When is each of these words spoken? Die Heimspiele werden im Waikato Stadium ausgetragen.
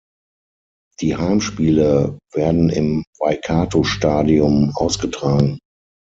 Die 0.99 1.15
Heimspiele 1.15 2.17
werden 2.33 2.71
im 2.71 3.03
Waikato 3.19 3.83
Stadium 3.83 4.71
ausgetragen. 4.73 5.59